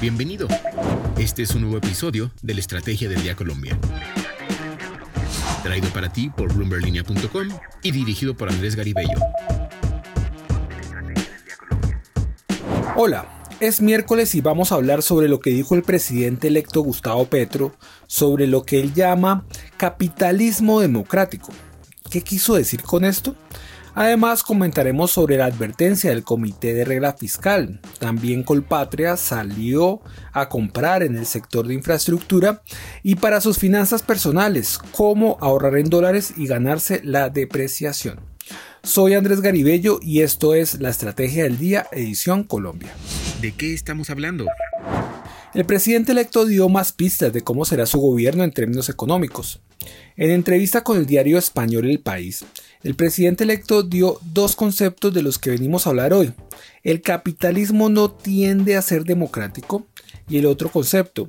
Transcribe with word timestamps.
Bienvenido. 0.00 0.48
Este 1.18 1.42
es 1.42 1.54
un 1.54 1.60
nuevo 1.60 1.76
episodio 1.76 2.30
de 2.40 2.54
la 2.54 2.60
Estrategia 2.60 3.06
del 3.10 3.22
Día 3.22 3.36
Colombia. 3.36 3.78
Traído 5.62 5.90
para 5.90 6.10
ti 6.10 6.30
por 6.30 6.54
bloomberlinia.com 6.54 7.48
y 7.82 7.90
dirigido 7.90 8.34
por 8.34 8.48
Andrés 8.48 8.76
Garibello. 8.76 9.18
Hola, 12.96 13.44
es 13.60 13.82
miércoles 13.82 14.34
y 14.34 14.40
vamos 14.40 14.72
a 14.72 14.76
hablar 14.76 15.02
sobre 15.02 15.28
lo 15.28 15.40
que 15.40 15.50
dijo 15.50 15.74
el 15.74 15.82
presidente 15.82 16.48
electo 16.48 16.80
Gustavo 16.80 17.26
Petro 17.26 17.76
sobre 18.06 18.46
lo 18.46 18.62
que 18.62 18.80
él 18.80 18.94
llama 18.94 19.44
capitalismo 19.76 20.80
democrático. 20.80 21.52
¿Qué 22.10 22.22
quiso 22.22 22.54
decir 22.54 22.82
con 22.82 23.04
esto? 23.04 23.36
Además 23.94 24.42
comentaremos 24.42 25.10
sobre 25.10 25.36
la 25.36 25.46
advertencia 25.46 26.10
del 26.10 26.24
Comité 26.24 26.74
de 26.74 26.84
Regla 26.84 27.14
Fiscal. 27.14 27.80
También 27.98 28.42
Colpatria 28.42 29.16
salió 29.16 30.00
a 30.32 30.48
comprar 30.48 31.02
en 31.02 31.16
el 31.16 31.26
sector 31.26 31.66
de 31.66 31.74
infraestructura 31.74 32.62
y 33.02 33.16
para 33.16 33.40
sus 33.40 33.58
finanzas 33.58 34.02
personales, 34.02 34.78
cómo 34.92 35.36
ahorrar 35.40 35.76
en 35.76 35.90
dólares 35.90 36.34
y 36.36 36.46
ganarse 36.46 37.00
la 37.04 37.30
depreciación. 37.30 38.20
Soy 38.82 39.14
Andrés 39.14 39.40
Garibello 39.42 39.98
y 40.00 40.22
esto 40.22 40.54
es 40.54 40.80
La 40.80 40.88
Estrategia 40.88 41.44
del 41.44 41.58
Día, 41.58 41.86
edición 41.92 42.44
Colombia. 42.44 42.92
¿De 43.40 43.52
qué 43.52 43.74
estamos 43.74 44.08
hablando? 44.08 44.46
El 45.52 45.64
presidente 45.64 46.12
electo 46.12 46.46
dio 46.46 46.68
más 46.68 46.92
pistas 46.92 47.32
de 47.32 47.40
cómo 47.42 47.64
será 47.64 47.84
su 47.84 47.98
gobierno 47.98 48.44
en 48.44 48.52
términos 48.52 48.88
económicos. 48.88 49.60
En 50.16 50.30
entrevista 50.30 50.84
con 50.84 50.96
el 50.96 51.06
diario 51.06 51.38
español 51.38 51.90
El 51.90 51.98
País, 51.98 52.44
el 52.84 52.94
presidente 52.94 53.42
electo 53.42 53.82
dio 53.82 54.20
dos 54.32 54.54
conceptos 54.54 55.12
de 55.12 55.22
los 55.22 55.40
que 55.40 55.50
venimos 55.50 55.86
a 55.86 55.90
hablar 55.90 56.12
hoy. 56.12 56.32
El 56.84 57.02
capitalismo 57.02 57.88
no 57.88 58.12
tiende 58.12 58.76
a 58.76 58.82
ser 58.82 59.02
democrático 59.02 59.88
y 60.28 60.38
el 60.38 60.46
otro 60.46 60.70
concepto 60.70 61.28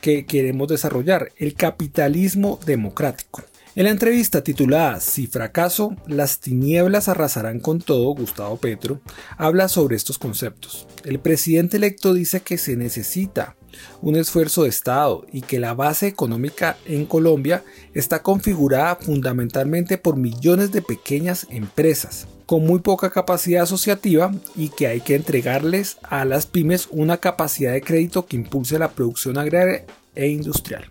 que 0.00 0.26
queremos 0.26 0.66
desarrollar, 0.66 1.30
el 1.36 1.54
capitalismo 1.54 2.58
democrático. 2.66 3.44
En 3.76 3.84
la 3.84 3.90
entrevista 3.90 4.42
titulada 4.42 4.98
Si 4.98 5.28
fracaso, 5.28 5.94
las 6.08 6.40
tinieblas 6.40 7.08
arrasarán 7.08 7.60
con 7.60 7.80
todo, 7.80 8.14
Gustavo 8.16 8.56
Petro 8.56 9.00
habla 9.36 9.68
sobre 9.68 9.94
estos 9.94 10.18
conceptos. 10.18 10.88
El 11.04 11.20
presidente 11.20 11.76
electo 11.76 12.12
dice 12.12 12.40
que 12.40 12.58
se 12.58 12.76
necesita 12.76 13.56
un 14.02 14.16
esfuerzo 14.16 14.62
de 14.62 14.68
Estado 14.68 15.26
y 15.32 15.42
que 15.42 15.60
la 15.60 15.74
base 15.74 16.06
económica 16.06 16.76
en 16.86 17.06
Colombia 17.06 17.64
está 17.94 18.22
configurada 18.22 18.96
fundamentalmente 18.96 19.98
por 19.98 20.16
millones 20.16 20.72
de 20.72 20.82
pequeñas 20.82 21.46
empresas 21.50 22.26
con 22.50 22.66
muy 22.66 22.80
poca 22.80 23.10
capacidad 23.10 23.62
asociativa 23.62 24.32
y 24.56 24.70
que 24.70 24.88
hay 24.88 25.02
que 25.02 25.14
entregarles 25.14 25.98
a 26.02 26.24
las 26.24 26.46
pymes 26.46 26.88
una 26.90 27.18
capacidad 27.18 27.72
de 27.72 27.80
crédito 27.80 28.26
que 28.26 28.34
impulse 28.34 28.76
la 28.76 28.90
producción 28.90 29.38
agraria 29.38 29.84
e 30.16 30.26
industrial. 30.30 30.84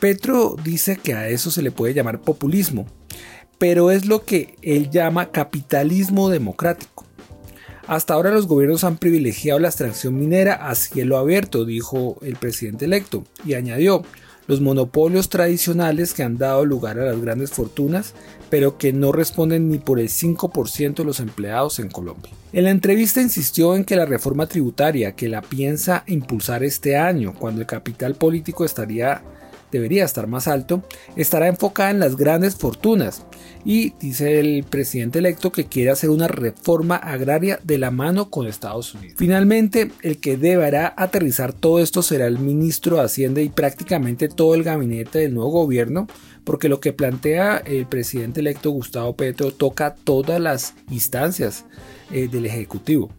Petro 0.00 0.56
dice 0.64 0.96
que 0.96 1.12
a 1.12 1.28
eso 1.28 1.50
se 1.50 1.60
le 1.60 1.70
puede 1.70 1.92
llamar 1.92 2.22
populismo, 2.22 2.86
pero 3.58 3.90
es 3.90 4.06
lo 4.06 4.24
que 4.24 4.56
él 4.62 4.90
llama 4.90 5.30
capitalismo 5.30 6.30
democrático. 6.30 7.04
Hasta 7.86 8.14
ahora 8.14 8.30
los 8.30 8.46
gobiernos 8.46 8.84
han 8.84 8.96
privilegiado 8.96 9.58
la 9.58 9.68
extracción 9.68 10.18
minera 10.18 10.68
a 10.68 10.74
cielo 10.74 11.18
abierto, 11.18 11.64
dijo 11.64 12.16
el 12.22 12.36
presidente 12.36 12.84
electo, 12.84 13.24
y 13.44 13.54
añadió, 13.54 14.02
los 14.46 14.60
monopolios 14.60 15.28
tradicionales 15.28 16.14
que 16.14 16.22
han 16.22 16.36
dado 16.36 16.64
lugar 16.64 16.98
a 16.98 17.04
las 17.04 17.20
grandes 17.20 17.52
fortunas, 17.52 18.14
pero 18.50 18.76
que 18.76 18.92
no 18.92 19.12
responden 19.12 19.70
ni 19.70 19.78
por 19.78 20.00
el 20.00 20.08
5% 20.08 20.94
de 20.94 21.04
los 21.04 21.20
empleados 21.20 21.78
en 21.78 21.88
Colombia. 21.88 22.32
En 22.52 22.64
la 22.64 22.70
entrevista 22.70 23.22
insistió 23.22 23.76
en 23.76 23.84
que 23.84 23.96
la 23.96 24.04
reforma 24.04 24.46
tributaria 24.46 25.12
que 25.12 25.28
la 25.28 25.42
piensa 25.42 26.04
impulsar 26.06 26.64
este 26.64 26.96
año, 26.96 27.34
cuando 27.38 27.60
el 27.60 27.66
capital 27.66 28.14
político 28.14 28.64
estaría 28.64 29.22
debería 29.72 30.04
estar 30.04 30.28
más 30.28 30.46
alto, 30.46 30.84
estará 31.16 31.48
enfocada 31.48 31.90
en 31.90 31.98
las 31.98 32.16
grandes 32.16 32.54
fortunas 32.54 33.24
y 33.64 33.94
dice 33.98 34.38
el 34.38 34.64
presidente 34.64 35.18
electo 35.18 35.50
que 35.50 35.66
quiere 35.66 35.90
hacer 35.90 36.10
una 36.10 36.28
reforma 36.28 36.96
agraria 36.96 37.58
de 37.64 37.78
la 37.78 37.90
mano 37.90 38.30
con 38.30 38.46
Estados 38.46 38.94
Unidos. 38.94 39.16
Finalmente, 39.18 39.90
el 40.02 40.18
que 40.18 40.36
deberá 40.36 40.94
aterrizar 40.96 41.52
todo 41.52 41.80
esto 41.80 42.02
será 42.02 42.26
el 42.26 42.38
ministro 42.38 42.96
de 42.96 43.04
Hacienda 43.04 43.40
y 43.40 43.48
prácticamente 43.48 44.28
todo 44.28 44.54
el 44.54 44.62
gabinete 44.62 45.20
del 45.20 45.34
nuevo 45.34 45.50
gobierno, 45.50 46.06
porque 46.44 46.68
lo 46.68 46.80
que 46.80 46.92
plantea 46.92 47.56
el 47.58 47.86
presidente 47.86 48.40
electo 48.40 48.70
Gustavo 48.70 49.16
Petro 49.16 49.52
toca 49.52 49.94
todas 49.94 50.40
las 50.40 50.74
instancias 50.90 51.64
eh, 52.10 52.28
del 52.28 52.46
Ejecutivo. 52.46 53.10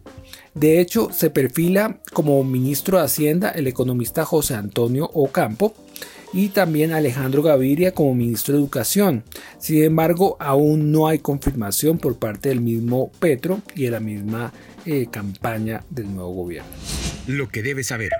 De 0.54 0.80
hecho, 0.80 1.10
se 1.12 1.30
perfila 1.30 1.98
como 2.12 2.44
ministro 2.44 2.98
de 2.98 3.04
Hacienda 3.04 3.50
el 3.50 3.66
economista 3.66 4.24
José 4.24 4.54
Antonio 4.54 5.10
Ocampo, 5.12 5.74
y 6.34 6.48
también 6.48 6.92
Alejandro 6.92 7.42
Gaviria 7.42 7.94
como 7.94 8.14
ministro 8.14 8.54
de 8.54 8.60
Educación. 8.60 9.22
Sin 9.58 9.84
embargo, 9.84 10.36
aún 10.40 10.90
no 10.90 11.06
hay 11.06 11.20
confirmación 11.20 11.98
por 11.98 12.16
parte 12.16 12.48
del 12.48 12.60
mismo 12.60 13.12
Petro 13.20 13.62
y 13.74 13.84
de 13.84 13.90
la 13.92 14.00
misma 14.00 14.52
eh, 14.84 15.06
campaña 15.10 15.84
del 15.88 16.12
nuevo 16.12 16.32
gobierno. 16.32 16.70
Lo 17.28 17.48
que 17.48 17.62
debe 17.62 17.84
saber. 17.84 18.10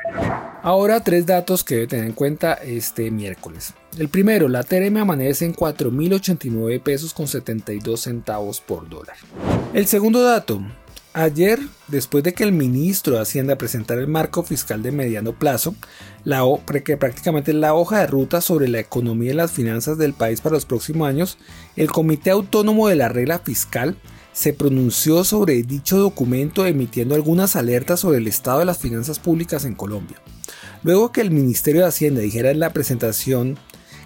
Ahora 0.62 1.00
tres 1.00 1.26
datos 1.26 1.64
que 1.64 1.74
debe 1.74 1.86
tener 1.88 2.06
en 2.06 2.12
cuenta 2.12 2.54
este 2.54 3.10
miércoles. 3.10 3.74
El 3.98 4.08
primero, 4.08 4.48
la 4.48 4.62
TRM 4.62 4.96
amanece 4.96 5.44
en 5.44 5.54
4.089 5.54 6.80
pesos 6.80 7.12
con 7.12 7.26
72 7.26 8.00
centavos 8.00 8.60
por 8.60 8.88
dólar. 8.88 9.16
El 9.74 9.86
segundo 9.86 10.22
dato, 10.22 10.62
Ayer, 11.16 11.60
después 11.86 12.24
de 12.24 12.34
que 12.34 12.42
el 12.42 12.50
ministro 12.50 13.14
de 13.14 13.20
Hacienda 13.20 13.56
presentara 13.56 14.00
el 14.00 14.08
marco 14.08 14.42
fiscal 14.42 14.82
de 14.82 14.90
mediano 14.90 15.32
plazo, 15.32 15.76
la 16.24 16.42
que 16.84 16.96
prácticamente 16.96 17.52
la 17.52 17.72
hoja 17.72 18.00
de 18.00 18.08
ruta 18.08 18.40
sobre 18.40 18.66
la 18.66 18.80
economía 18.80 19.30
y 19.30 19.34
las 19.34 19.52
finanzas 19.52 19.96
del 19.96 20.12
país 20.12 20.40
para 20.40 20.56
los 20.56 20.64
próximos 20.64 21.08
años, 21.08 21.38
el 21.76 21.88
Comité 21.92 22.32
Autónomo 22.32 22.88
de 22.88 22.96
la 22.96 23.08
Regla 23.08 23.38
Fiscal 23.38 23.96
se 24.32 24.52
pronunció 24.52 25.22
sobre 25.22 25.62
dicho 25.62 25.98
documento 25.98 26.66
emitiendo 26.66 27.14
algunas 27.14 27.54
alertas 27.54 28.00
sobre 28.00 28.18
el 28.18 28.26
estado 28.26 28.58
de 28.58 28.64
las 28.64 28.78
finanzas 28.78 29.20
públicas 29.20 29.64
en 29.64 29.76
Colombia. 29.76 30.20
Luego 30.82 31.12
que 31.12 31.20
el 31.20 31.30
Ministerio 31.30 31.82
de 31.82 31.88
Hacienda 31.88 32.22
dijera 32.22 32.50
en 32.50 32.58
la 32.58 32.72
presentación 32.72 33.56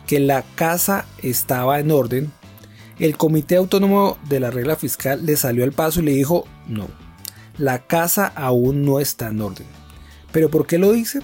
que 0.06 0.20
la 0.20 0.42
casa 0.56 1.06
estaba 1.22 1.80
en 1.80 1.90
orden, 1.90 2.32
el 2.98 3.16
Comité 3.16 3.56
Autónomo 3.56 4.18
de 4.28 4.40
la 4.40 4.50
Regla 4.50 4.76
Fiscal 4.76 5.24
le 5.24 5.36
salió 5.36 5.64
al 5.64 5.72
paso 5.72 6.00
y 6.00 6.04
le 6.04 6.12
dijo, 6.12 6.46
no, 6.66 6.88
la 7.56 7.86
casa 7.86 8.26
aún 8.34 8.84
no 8.84 9.00
está 9.00 9.28
en 9.28 9.40
orden. 9.40 9.66
¿Pero 10.32 10.50
por 10.50 10.66
qué 10.66 10.78
lo 10.78 10.92
dice? 10.92 11.20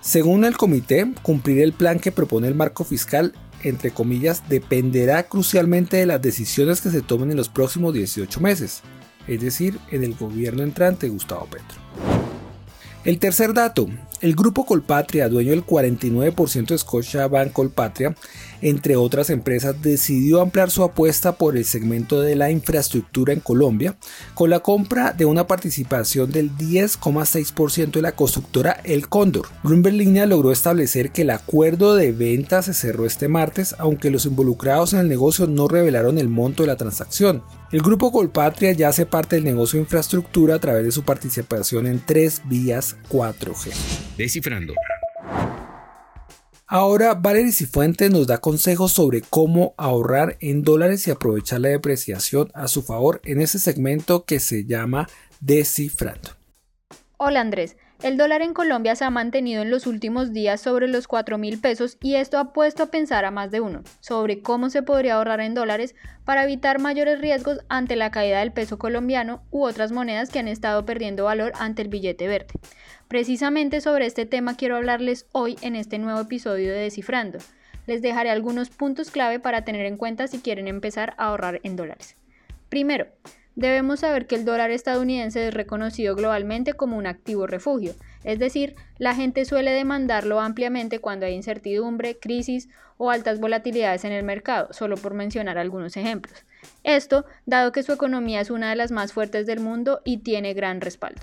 Según 0.00 0.44
el 0.44 0.56
comité, 0.56 1.06
cumplir 1.22 1.60
el 1.60 1.72
plan 1.72 1.98
que 1.98 2.12
propone 2.12 2.48
el 2.48 2.54
marco 2.54 2.84
fiscal, 2.84 3.34
entre 3.62 3.90
comillas, 3.90 4.48
dependerá 4.48 5.24
crucialmente 5.24 5.96
de 5.98 6.06
las 6.06 6.22
decisiones 6.22 6.80
que 6.80 6.90
se 6.90 7.02
tomen 7.02 7.30
en 7.30 7.36
los 7.36 7.48
próximos 7.48 7.92
18 7.94 8.40
meses, 8.40 8.82
es 9.26 9.40
decir, 9.40 9.78
en 9.90 10.04
el 10.04 10.14
gobierno 10.14 10.62
entrante 10.62 11.08
Gustavo 11.08 11.46
Petro. 11.46 12.17
El 13.04 13.18
tercer 13.20 13.54
dato, 13.54 13.88
el 14.20 14.34
grupo 14.34 14.66
Colpatria, 14.66 15.28
dueño 15.28 15.50
del 15.50 15.64
49% 15.64 16.66
de 16.66 16.78
Scotiabank 16.78 17.52
Colpatria, 17.52 18.16
entre 18.60 18.96
otras 18.96 19.30
empresas, 19.30 19.80
decidió 19.80 20.40
ampliar 20.40 20.70
su 20.70 20.82
apuesta 20.82 21.36
por 21.36 21.56
el 21.56 21.64
segmento 21.64 22.20
de 22.20 22.34
la 22.34 22.50
infraestructura 22.50 23.32
en 23.32 23.38
Colombia 23.38 23.94
con 24.34 24.50
la 24.50 24.58
compra 24.58 25.12
de 25.12 25.24
una 25.24 25.46
participación 25.46 26.32
del 26.32 26.50
10,6% 26.56 27.92
de 27.92 28.02
la 28.02 28.12
constructora 28.12 28.80
El 28.82 29.08
Cóndor. 29.08 29.46
Bloomberg 29.62 29.94
Línea 29.94 30.26
logró 30.26 30.50
establecer 30.50 31.12
que 31.12 31.22
el 31.22 31.30
acuerdo 31.30 31.94
de 31.94 32.10
venta 32.10 32.62
se 32.62 32.74
cerró 32.74 33.06
este 33.06 33.28
martes, 33.28 33.76
aunque 33.78 34.10
los 34.10 34.26
involucrados 34.26 34.92
en 34.92 34.98
el 34.98 35.08
negocio 35.08 35.46
no 35.46 35.68
revelaron 35.68 36.18
el 36.18 36.28
monto 36.28 36.64
de 36.64 36.66
la 36.66 36.76
transacción. 36.76 37.44
El 37.70 37.82
grupo 37.82 38.10
Colpatria 38.10 38.72
ya 38.72 38.88
hace 38.88 39.04
parte 39.04 39.36
del 39.36 39.44
negocio 39.44 39.76
de 39.76 39.82
infraestructura 39.82 40.54
a 40.54 40.58
través 40.58 40.84
de 40.84 40.90
su 40.90 41.02
participación 41.02 41.86
en 41.86 42.00
tres 42.00 42.40
vías 42.46 42.96
4G. 43.10 43.72
Descifrando. 44.16 44.72
Ahora 46.66 47.12
Valery 47.14 47.52
Cifuentes 47.52 48.10
nos 48.10 48.26
da 48.26 48.38
consejos 48.38 48.92
sobre 48.92 49.20
cómo 49.20 49.74
ahorrar 49.76 50.38
en 50.40 50.62
dólares 50.62 51.06
y 51.06 51.10
aprovechar 51.10 51.60
la 51.60 51.68
depreciación 51.68 52.50
a 52.54 52.68
su 52.68 52.82
favor 52.82 53.20
en 53.24 53.42
ese 53.42 53.58
segmento 53.58 54.24
que 54.24 54.40
se 54.40 54.64
llama 54.64 55.06
Descifrando. 55.40 56.37
Hola 57.20 57.40
Andrés. 57.40 57.76
El 58.00 58.16
dólar 58.16 58.42
en 58.42 58.54
Colombia 58.54 58.94
se 58.94 59.04
ha 59.04 59.10
mantenido 59.10 59.60
en 59.60 59.72
los 59.72 59.88
últimos 59.88 60.32
días 60.32 60.60
sobre 60.60 60.86
los 60.86 61.08
4 61.08 61.36
mil 61.36 61.60
pesos 61.60 61.98
y 62.00 62.14
esto 62.14 62.38
ha 62.38 62.52
puesto 62.52 62.84
a 62.84 62.90
pensar 62.92 63.24
a 63.24 63.32
más 63.32 63.50
de 63.50 63.60
uno 63.60 63.82
sobre 63.98 64.40
cómo 64.40 64.70
se 64.70 64.84
podría 64.84 65.16
ahorrar 65.16 65.40
en 65.40 65.52
dólares 65.52 65.96
para 66.24 66.44
evitar 66.44 66.78
mayores 66.78 67.20
riesgos 67.20 67.58
ante 67.68 67.96
la 67.96 68.12
caída 68.12 68.38
del 68.38 68.52
peso 68.52 68.78
colombiano 68.78 69.42
u 69.50 69.64
otras 69.64 69.90
monedas 69.90 70.30
que 70.30 70.38
han 70.38 70.46
estado 70.46 70.84
perdiendo 70.86 71.24
valor 71.24 71.50
ante 71.58 71.82
el 71.82 71.88
billete 71.88 72.28
verde. 72.28 72.54
Precisamente 73.08 73.80
sobre 73.80 74.06
este 74.06 74.24
tema 74.24 74.56
quiero 74.56 74.76
hablarles 74.76 75.26
hoy 75.32 75.56
en 75.60 75.74
este 75.74 75.98
nuevo 75.98 76.20
episodio 76.20 76.72
de 76.72 76.82
Descifrando. 76.82 77.38
Les 77.88 78.00
dejaré 78.00 78.30
algunos 78.30 78.70
puntos 78.70 79.10
clave 79.10 79.40
para 79.40 79.64
tener 79.64 79.86
en 79.86 79.96
cuenta 79.96 80.28
si 80.28 80.38
quieren 80.38 80.68
empezar 80.68 81.14
a 81.18 81.30
ahorrar 81.30 81.58
en 81.64 81.74
dólares. 81.74 82.14
Primero, 82.68 83.08
Debemos 83.58 83.98
saber 83.98 84.28
que 84.28 84.36
el 84.36 84.44
dólar 84.44 84.70
estadounidense 84.70 85.48
es 85.48 85.52
reconocido 85.52 86.14
globalmente 86.14 86.74
como 86.74 86.96
un 86.96 87.08
activo 87.08 87.48
refugio, 87.48 87.92
Es 88.22 88.38
decir, 88.38 88.76
la 88.98 89.16
gente 89.16 89.44
suele 89.44 89.72
demandarlo 89.72 90.38
ampliamente 90.38 91.00
cuando 91.00 91.26
hay 91.26 91.34
incertidumbre, 91.34 92.20
crisis 92.20 92.68
o 92.98 93.10
altas 93.10 93.40
volatilidades 93.40 94.04
en 94.04 94.12
el 94.12 94.22
mercado, 94.22 94.72
solo 94.72 94.96
por 94.96 95.14
mencionar 95.14 95.58
algunos 95.58 95.96
ejemplos. 95.96 96.44
Esto, 96.84 97.24
dado 97.46 97.72
que 97.72 97.82
su 97.82 97.90
economía 97.90 98.40
es 98.40 98.50
una 98.50 98.70
de 98.70 98.76
las 98.76 98.92
más 98.92 99.12
fuertes 99.12 99.44
del 99.44 99.58
mundo 99.58 100.02
y 100.04 100.18
tiene 100.18 100.54
gran 100.54 100.80
respaldo. 100.80 101.22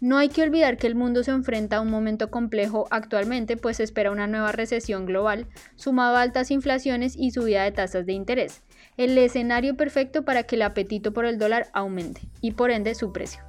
No 0.00 0.18
hay 0.18 0.30
que 0.30 0.42
olvidar 0.42 0.76
que 0.76 0.88
el 0.88 0.96
mundo 0.96 1.22
se 1.22 1.30
enfrenta 1.30 1.76
a 1.76 1.80
un 1.80 1.90
momento 1.90 2.32
complejo 2.32 2.88
actualmente, 2.90 3.56
pues 3.56 3.78
espera 3.78 4.10
una 4.10 4.26
nueva 4.26 4.50
recesión 4.50 5.06
global, 5.06 5.46
sumado 5.76 6.16
a 6.16 6.22
altas 6.22 6.50
inflaciones 6.50 7.14
y 7.16 7.30
subida 7.30 7.62
de 7.62 7.70
tasas 7.70 8.06
de 8.06 8.12
interés, 8.12 8.62
el 8.98 9.16
escenario 9.16 9.76
perfecto 9.76 10.24
para 10.24 10.42
que 10.42 10.56
el 10.56 10.62
apetito 10.62 11.12
por 11.12 11.24
el 11.24 11.38
dólar 11.38 11.68
aumente 11.72 12.20
y 12.42 12.50
por 12.50 12.70
ende 12.70 12.94
su 12.94 13.12
precio. 13.12 13.42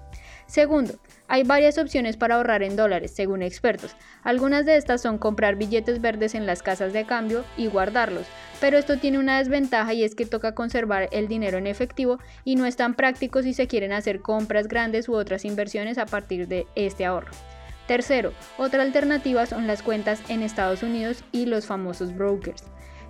Segundo, 0.45 0.99
hay 1.27 1.43
varias 1.43 1.77
opciones 1.77 2.17
para 2.17 2.35
ahorrar 2.35 2.63
en 2.63 2.75
dólares, 2.75 3.11
según 3.13 3.43
expertos. 3.43 3.95
Algunas 4.23 4.65
de 4.65 4.77
estas 4.77 5.01
son 5.01 5.19
comprar 5.19 5.57
billetes 5.57 6.01
verdes 6.01 6.33
en 6.33 6.47
las 6.47 6.63
casas 6.63 6.91
de 6.91 7.05
cambio 7.05 7.45
y 7.55 7.67
guardarlos, 7.67 8.25
pero 8.59 8.77
esto 8.77 8.97
tiene 8.97 9.19
una 9.19 9.37
desventaja 9.37 9.93
y 9.93 10.03
es 10.03 10.15
que 10.15 10.25
toca 10.25 10.55
conservar 10.55 11.07
el 11.11 11.27
dinero 11.27 11.59
en 11.59 11.67
efectivo 11.67 12.17
y 12.45 12.55
no 12.55 12.65
es 12.65 12.77
tan 12.77 12.95
práctico 12.95 13.43
si 13.43 13.53
se 13.53 13.67
quieren 13.67 13.91
hacer 13.91 14.21
compras 14.21 14.67
grandes 14.67 15.07
u 15.07 15.13
otras 15.13 15.45
inversiones 15.45 15.99
a 15.99 16.07
partir 16.07 16.47
de 16.47 16.65
este 16.75 17.05
ahorro. 17.05 17.31
Tercero, 17.87 18.33
otra 18.57 18.83
alternativa 18.83 19.45
son 19.45 19.65
las 19.65 19.81
cuentas 19.81 20.21
en 20.29 20.43
Estados 20.43 20.83
Unidos 20.83 21.23
y 21.31 21.45
los 21.45 21.65
famosos 21.65 22.15
brokers. 22.15 22.63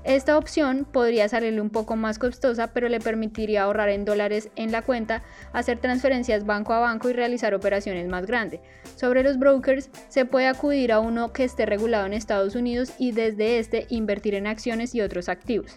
Esta 0.03 0.37
opción 0.37 0.87
podría 0.89 1.27
salirle 1.27 1.59
un 1.59 1.69
poco 1.69 1.95
más 1.95 2.19
costosa, 2.19 2.67
pero 2.67 2.87
le 2.87 2.99
permitiría 2.99 3.63
ahorrar 3.63 3.89
en 3.89 4.05
dólares 4.05 4.49
en 4.55 4.71
la 4.71 4.81
cuenta, 4.81 5.23
hacer 5.51 5.79
transferencias 5.79 6.45
banco 6.45 6.73
a 6.73 6.79
banco 6.79 7.09
y 7.09 7.13
realizar 7.13 7.53
operaciones 7.53 8.07
más 8.07 8.25
grandes. 8.25 8.61
Sobre 8.95 9.23
los 9.23 9.37
brokers, 9.37 9.89
se 10.07 10.25
puede 10.25 10.47
acudir 10.47 10.93
a 10.93 10.99
uno 10.99 11.33
que 11.33 11.43
esté 11.43 11.65
regulado 11.65 12.05
en 12.05 12.13
Estados 12.13 12.55
Unidos 12.55 12.93
y 12.97 13.11
desde 13.11 13.59
este 13.59 13.87
invertir 13.89 14.35
en 14.35 14.47
acciones 14.47 14.95
y 14.95 15.01
otros 15.01 15.27
activos. 15.27 15.75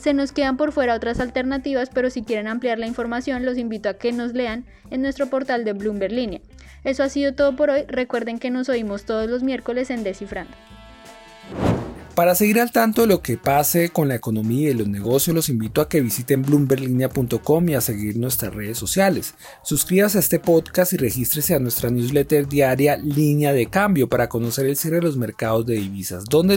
Se 0.00 0.12
nos 0.12 0.32
quedan 0.32 0.56
por 0.56 0.72
fuera 0.72 0.94
otras 0.94 1.20
alternativas, 1.20 1.88
pero 1.88 2.10
si 2.10 2.22
quieren 2.22 2.48
ampliar 2.48 2.78
la 2.78 2.86
información, 2.86 3.46
los 3.46 3.56
invito 3.56 3.88
a 3.88 3.94
que 3.94 4.12
nos 4.12 4.34
lean 4.34 4.66
en 4.90 5.00
nuestro 5.00 5.28
portal 5.28 5.64
de 5.64 5.72
Bloomberg 5.72 6.12
Línea. 6.12 6.40
Eso 6.82 7.02
ha 7.04 7.08
sido 7.08 7.34
todo 7.34 7.56
por 7.56 7.70
hoy. 7.70 7.84
Recuerden 7.86 8.38
que 8.38 8.50
nos 8.50 8.68
oímos 8.68 9.04
todos 9.04 9.30
los 9.30 9.42
miércoles 9.42 9.90
en 9.90 10.04
Descifrando. 10.04 10.54
Para 12.14 12.36
seguir 12.36 12.60
al 12.60 12.70
tanto 12.70 13.00
de 13.00 13.08
lo 13.08 13.22
que 13.22 13.36
pase 13.36 13.88
con 13.88 14.06
la 14.06 14.14
economía 14.14 14.70
y 14.70 14.74
los 14.74 14.86
negocios, 14.86 15.34
los 15.34 15.48
invito 15.48 15.80
a 15.80 15.88
que 15.88 16.00
visiten 16.00 16.42
bloomberlinia.com 16.42 17.68
y 17.68 17.74
a 17.74 17.80
seguir 17.80 18.18
nuestras 18.18 18.54
redes 18.54 18.78
sociales. 18.78 19.34
Suscríbase 19.64 20.18
a 20.18 20.20
este 20.20 20.38
podcast 20.38 20.92
y 20.92 20.96
regístrese 20.96 21.56
a 21.56 21.58
nuestra 21.58 21.90
newsletter 21.90 22.46
diaria 22.46 22.96
Línea 22.98 23.52
de 23.52 23.66
Cambio 23.66 24.08
para 24.08 24.28
conocer 24.28 24.66
el 24.66 24.76
cierre 24.76 24.98
de 24.98 25.02
los 25.02 25.16
mercados 25.16 25.66
de 25.66 25.74
divisas. 25.74 26.24
¿Dónde, 26.26 26.56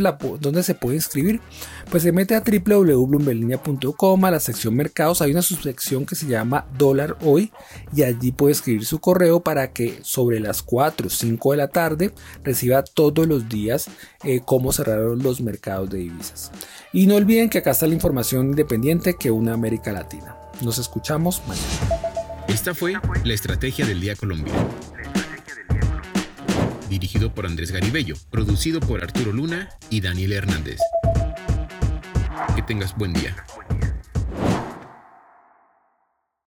se 0.62 0.76
puede 0.76 0.98
inscribir? 0.98 1.42
Pues 1.90 2.04
se 2.04 2.12
mete 2.12 2.36
a 2.36 2.44
www.bloomberlinia.com 2.44 4.26
a 4.26 4.32
la 4.32 4.40
sección 4.40 4.76
mercados. 4.76 5.24
Hay 5.24 5.32
una 5.32 5.42
subsección 5.42 6.06
que 6.06 6.14
se 6.14 6.28
llama 6.28 6.68
Dólar 6.78 7.18
Hoy 7.22 7.52
y 7.96 8.04
allí 8.04 8.32
puede 8.32 8.52
escribir 8.52 8.86
su 8.86 9.00
correo 9.00 9.40
para 9.40 9.74
que 9.74 10.02
sobre 10.04 10.40
las 10.40 10.62
4 10.62 11.08
o 11.08 11.10
5 11.10 11.52
de 11.52 11.58
la 11.58 11.70
tarde 11.70 12.14
reciba 12.44 12.84
todos 12.84 13.26
los 13.26 13.50
días 13.50 13.88
eh, 14.24 14.42
cómo 14.46 14.72
cerraron 14.72 15.24
los 15.24 15.42
mercados 15.42 15.47
de 15.52 15.98
divisas. 15.98 16.52
Y 16.94 17.08
no 17.08 17.16
olviden 17.16 17.50
que 17.50 17.60
acá 17.60 17.72
está 17.72 17.88
la 17.88 17.94
información 17.94 18.48
independiente 18.48 19.16
que 19.20 19.32
une 19.32 19.52
América 19.52 19.92
Latina. 19.92 20.36
Nos 20.62 20.78
escuchamos 20.78 21.42
mañana. 21.48 21.68
Esta 22.48 22.74
fue 22.74 22.94
la 23.24 23.34
Estrategia 23.34 23.86
del 23.86 24.00
Día 24.00 24.16
Colombia. 24.16 24.54
Dirigido 26.90 27.34
por 27.34 27.46
Andrés 27.46 27.72
Garibello, 27.72 28.16
producido 28.32 28.80
por 28.80 29.04
Arturo 29.04 29.34
Luna 29.34 29.70
y 29.90 30.02
Daniel 30.02 30.34
Hernández. 30.34 30.80
Que 32.56 32.62
tengas 32.62 32.96
buen 32.96 33.14
día. 33.14 33.36